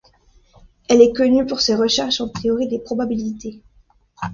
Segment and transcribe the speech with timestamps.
[0.89, 3.61] Elle est connue pour ses recherches en théorie des probabilités.